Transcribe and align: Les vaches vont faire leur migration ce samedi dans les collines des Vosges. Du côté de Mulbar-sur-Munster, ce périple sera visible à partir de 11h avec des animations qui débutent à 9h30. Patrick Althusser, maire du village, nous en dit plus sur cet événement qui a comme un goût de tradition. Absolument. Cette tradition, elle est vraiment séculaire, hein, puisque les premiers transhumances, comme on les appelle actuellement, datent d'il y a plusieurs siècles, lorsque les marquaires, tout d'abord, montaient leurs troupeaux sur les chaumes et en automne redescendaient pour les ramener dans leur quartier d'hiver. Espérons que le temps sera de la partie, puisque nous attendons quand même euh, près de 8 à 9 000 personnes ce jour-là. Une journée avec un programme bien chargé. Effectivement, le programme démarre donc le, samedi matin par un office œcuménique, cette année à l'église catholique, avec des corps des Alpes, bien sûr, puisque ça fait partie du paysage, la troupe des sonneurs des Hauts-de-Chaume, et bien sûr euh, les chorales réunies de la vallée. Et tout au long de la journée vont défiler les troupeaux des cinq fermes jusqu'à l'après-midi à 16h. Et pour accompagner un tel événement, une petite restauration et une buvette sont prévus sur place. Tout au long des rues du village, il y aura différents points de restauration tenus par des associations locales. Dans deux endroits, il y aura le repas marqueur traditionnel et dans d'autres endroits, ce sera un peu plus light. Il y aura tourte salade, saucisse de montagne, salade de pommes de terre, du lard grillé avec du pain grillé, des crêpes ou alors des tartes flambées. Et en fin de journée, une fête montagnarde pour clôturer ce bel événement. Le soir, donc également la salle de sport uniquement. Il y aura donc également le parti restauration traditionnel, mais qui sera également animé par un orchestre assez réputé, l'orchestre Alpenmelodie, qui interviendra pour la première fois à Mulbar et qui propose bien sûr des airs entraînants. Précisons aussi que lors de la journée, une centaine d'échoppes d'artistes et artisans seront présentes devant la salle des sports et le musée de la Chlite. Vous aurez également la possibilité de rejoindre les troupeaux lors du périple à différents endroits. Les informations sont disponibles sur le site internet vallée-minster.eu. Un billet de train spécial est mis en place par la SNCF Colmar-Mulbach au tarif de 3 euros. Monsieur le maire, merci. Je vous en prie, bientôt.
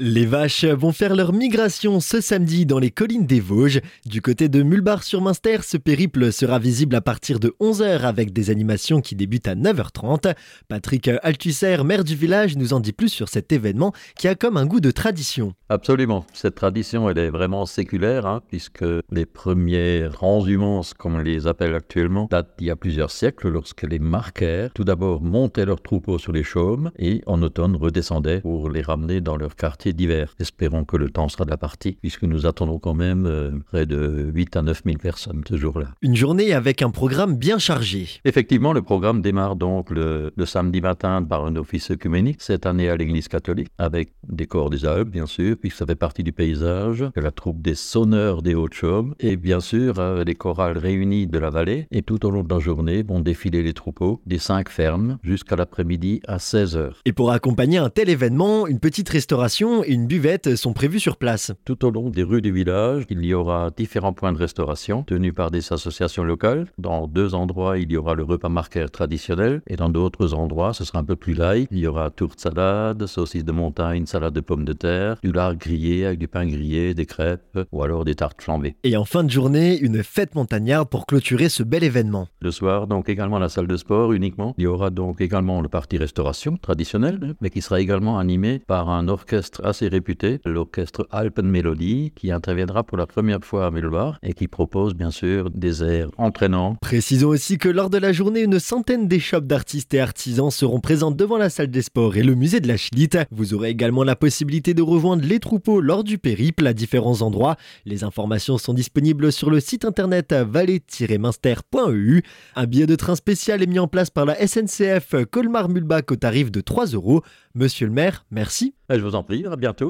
Les 0.00 0.26
vaches 0.26 0.64
vont 0.64 0.92
faire 0.92 1.16
leur 1.16 1.32
migration 1.32 1.98
ce 1.98 2.20
samedi 2.20 2.66
dans 2.66 2.78
les 2.78 2.92
collines 2.92 3.26
des 3.26 3.40
Vosges. 3.40 3.80
Du 4.06 4.22
côté 4.22 4.48
de 4.48 4.62
Mulbar-sur-Munster, 4.62 5.64
ce 5.64 5.76
périple 5.76 6.30
sera 6.30 6.60
visible 6.60 6.94
à 6.94 7.00
partir 7.00 7.40
de 7.40 7.52
11h 7.60 8.02
avec 8.02 8.32
des 8.32 8.50
animations 8.50 9.00
qui 9.00 9.16
débutent 9.16 9.48
à 9.48 9.56
9h30. 9.56 10.36
Patrick 10.68 11.10
Althusser, 11.24 11.82
maire 11.82 12.04
du 12.04 12.14
village, 12.14 12.56
nous 12.56 12.74
en 12.74 12.78
dit 12.78 12.92
plus 12.92 13.08
sur 13.08 13.28
cet 13.28 13.50
événement 13.50 13.92
qui 14.16 14.28
a 14.28 14.36
comme 14.36 14.56
un 14.56 14.66
goût 14.66 14.78
de 14.78 14.92
tradition. 14.92 15.54
Absolument. 15.68 16.24
Cette 16.32 16.54
tradition, 16.54 17.10
elle 17.10 17.18
est 17.18 17.30
vraiment 17.30 17.66
séculaire, 17.66 18.24
hein, 18.24 18.40
puisque 18.46 18.84
les 19.10 19.26
premiers 19.26 20.08
transhumances, 20.12 20.94
comme 20.94 21.16
on 21.16 21.18
les 21.18 21.48
appelle 21.48 21.74
actuellement, 21.74 22.28
datent 22.30 22.54
d'il 22.56 22.68
y 22.68 22.70
a 22.70 22.76
plusieurs 22.76 23.10
siècles, 23.10 23.48
lorsque 23.48 23.82
les 23.82 23.98
marquaires, 23.98 24.70
tout 24.72 24.84
d'abord, 24.84 25.22
montaient 25.22 25.66
leurs 25.66 25.82
troupeaux 25.82 26.18
sur 26.18 26.30
les 26.30 26.44
chaumes 26.44 26.92
et 27.00 27.20
en 27.26 27.42
automne 27.42 27.74
redescendaient 27.74 28.42
pour 28.42 28.70
les 28.70 28.82
ramener 28.82 29.20
dans 29.20 29.36
leur 29.36 29.56
quartier 29.56 29.87
d'hiver. 29.92 30.34
Espérons 30.38 30.84
que 30.84 30.96
le 30.96 31.10
temps 31.10 31.28
sera 31.28 31.44
de 31.44 31.50
la 31.50 31.56
partie, 31.56 31.98
puisque 32.00 32.24
nous 32.24 32.46
attendons 32.46 32.78
quand 32.78 32.94
même 32.94 33.26
euh, 33.26 33.52
près 33.66 33.86
de 33.86 34.30
8 34.34 34.56
à 34.56 34.62
9 34.62 34.82
000 34.84 34.98
personnes 34.98 35.42
ce 35.48 35.56
jour-là. 35.56 35.88
Une 36.02 36.16
journée 36.16 36.52
avec 36.52 36.82
un 36.82 36.90
programme 36.90 37.36
bien 37.36 37.58
chargé. 37.58 38.08
Effectivement, 38.24 38.72
le 38.72 38.82
programme 38.82 39.22
démarre 39.22 39.56
donc 39.56 39.90
le, 39.90 40.32
samedi 40.44 40.80
matin 40.80 41.22
par 41.22 41.44
un 41.44 41.56
office 41.56 41.90
œcuménique, 41.90 42.40
cette 42.40 42.66
année 42.66 42.88
à 42.88 42.96
l'église 42.96 43.28
catholique, 43.28 43.68
avec 43.78 44.12
des 44.26 44.46
corps 44.46 44.70
des 44.70 44.86
Alpes, 44.86 45.10
bien 45.10 45.26
sûr, 45.26 45.56
puisque 45.60 45.76
ça 45.76 45.86
fait 45.86 45.94
partie 45.94 46.22
du 46.22 46.32
paysage, 46.32 47.04
la 47.14 47.30
troupe 47.30 47.60
des 47.60 47.74
sonneurs 47.74 48.42
des 48.42 48.54
Hauts-de-Chaume, 48.54 49.14
et 49.20 49.36
bien 49.36 49.60
sûr 49.60 49.98
euh, 49.98 50.24
les 50.24 50.34
chorales 50.34 50.78
réunies 50.78 51.26
de 51.26 51.38
la 51.38 51.50
vallée. 51.50 51.86
Et 51.90 52.02
tout 52.02 52.24
au 52.24 52.30
long 52.30 52.42
de 52.42 52.52
la 52.52 52.60
journée 52.60 53.02
vont 53.02 53.20
défiler 53.20 53.62
les 53.62 53.74
troupeaux 53.74 54.20
des 54.26 54.38
cinq 54.38 54.68
fermes 54.68 55.18
jusqu'à 55.22 55.56
l'après-midi 55.56 56.20
à 56.26 56.38
16h. 56.38 56.92
Et 57.04 57.12
pour 57.12 57.30
accompagner 57.30 57.78
un 57.78 57.90
tel 57.90 58.08
événement, 58.08 58.66
une 58.66 58.80
petite 58.80 59.08
restauration 59.08 59.77
et 59.84 59.92
une 59.92 60.06
buvette 60.06 60.56
sont 60.56 60.72
prévus 60.72 61.00
sur 61.00 61.16
place. 61.16 61.52
Tout 61.64 61.84
au 61.84 61.90
long 61.90 62.10
des 62.10 62.22
rues 62.22 62.42
du 62.42 62.52
village, 62.52 63.04
il 63.10 63.24
y 63.24 63.34
aura 63.34 63.70
différents 63.76 64.12
points 64.12 64.32
de 64.32 64.38
restauration 64.38 65.02
tenus 65.02 65.34
par 65.34 65.50
des 65.50 65.72
associations 65.72 66.24
locales. 66.24 66.66
Dans 66.78 67.06
deux 67.06 67.34
endroits, 67.34 67.78
il 67.78 67.90
y 67.90 67.96
aura 67.96 68.14
le 68.14 68.22
repas 68.22 68.48
marqueur 68.48 68.90
traditionnel 68.90 69.62
et 69.66 69.76
dans 69.76 69.88
d'autres 69.88 70.34
endroits, 70.34 70.72
ce 70.72 70.84
sera 70.84 71.00
un 71.00 71.04
peu 71.04 71.16
plus 71.16 71.34
light. 71.34 71.68
Il 71.70 71.78
y 71.78 71.86
aura 71.86 72.10
tourte 72.10 72.40
salade, 72.40 73.06
saucisse 73.06 73.44
de 73.44 73.52
montagne, 73.52 74.06
salade 74.06 74.34
de 74.34 74.40
pommes 74.40 74.64
de 74.64 74.72
terre, 74.72 75.16
du 75.22 75.32
lard 75.32 75.56
grillé 75.56 76.06
avec 76.06 76.18
du 76.18 76.28
pain 76.28 76.46
grillé, 76.46 76.94
des 76.94 77.06
crêpes 77.06 77.58
ou 77.72 77.82
alors 77.82 78.04
des 78.04 78.14
tartes 78.14 78.42
flambées. 78.42 78.76
Et 78.84 78.96
en 78.96 79.04
fin 79.04 79.24
de 79.24 79.30
journée, 79.30 79.78
une 79.78 80.02
fête 80.02 80.34
montagnarde 80.34 80.88
pour 80.88 81.06
clôturer 81.06 81.48
ce 81.48 81.62
bel 81.62 81.84
événement. 81.84 82.28
Le 82.40 82.50
soir, 82.50 82.86
donc 82.86 83.08
également 83.08 83.38
la 83.38 83.48
salle 83.48 83.66
de 83.66 83.76
sport 83.76 84.12
uniquement. 84.12 84.54
Il 84.58 84.64
y 84.64 84.66
aura 84.66 84.90
donc 84.90 85.20
également 85.20 85.60
le 85.60 85.68
parti 85.68 85.98
restauration 85.98 86.56
traditionnel, 86.56 87.34
mais 87.40 87.50
qui 87.50 87.62
sera 87.62 87.80
également 87.80 88.18
animé 88.18 88.60
par 88.66 88.88
un 88.88 89.08
orchestre 89.08 89.57
assez 89.64 89.88
réputé, 89.88 90.40
l'orchestre 90.44 91.06
Alpenmelodie, 91.10 92.12
qui 92.14 92.32
interviendra 92.32 92.84
pour 92.84 92.98
la 92.98 93.06
première 93.06 93.44
fois 93.44 93.66
à 93.66 93.70
Mulbar 93.70 94.18
et 94.22 94.32
qui 94.32 94.48
propose 94.48 94.94
bien 94.94 95.10
sûr 95.10 95.50
des 95.50 95.82
airs 95.82 96.10
entraînants. 96.16 96.76
Précisons 96.80 97.28
aussi 97.28 97.58
que 97.58 97.68
lors 97.68 97.90
de 97.90 97.98
la 97.98 98.12
journée, 98.12 98.42
une 98.42 98.58
centaine 98.58 99.08
d'échoppes 99.08 99.46
d'artistes 99.46 99.94
et 99.94 100.00
artisans 100.00 100.50
seront 100.50 100.80
présentes 100.80 101.16
devant 101.16 101.38
la 101.38 101.50
salle 101.50 101.70
des 101.70 101.82
sports 101.82 102.16
et 102.16 102.22
le 102.22 102.34
musée 102.34 102.60
de 102.60 102.68
la 102.68 102.76
Chlite. 102.76 103.18
Vous 103.30 103.54
aurez 103.54 103.70
également 103.70 104.04
la 104.04 104.16
possibilité 104.16 104.74
de 104.74 104.82
rejoindre 104.82 105.24
les 105.26 105.40
troupeaux 105.40 105.80
lors 105.80 106.04
du 106.04 106.18
périple 106.18 106.66
à 106.66 106.72
différents 106.72 107.22
endroits. 107.22 107.56
Les 107.84 108.04
informations 108.04 108.58
sont 108.58 108.74
disponibles 108.74 109.32
sur 109.32 109.50
le 109.50 109.60
site 109.60 109.84
internet 109.84 110.32
vallée-minster.eu. 110.32 112.22
Un 112.56 112.66
billet 112.66 112.86
de 112.86 112.96
train 112.96 113.16
spécial 113.16 113.62
est 113.62 113.66
mis 113.66 113.78
en 113.78 113.88
place 113.88 114.10
par 114.10 114.24
la 114.24 114.34
SNCF 114.46 115.14
Colmar-Mulbach 115.30 116.10
au 116.10 116.16
tarif 116.16 116.50
de 116.50 116.60
3 116.60 116.86
euros. 116.86 117.22
Monsieur 117.54 117.86
le 117.86 117.92
maire, 117.92 118.24
merci. 118.30 118.74
Je 118.90 119.00
vous 119.00 119.14
en 119.14 119.22
prie, 119.22 119.44
bientôt. 119.56 119.86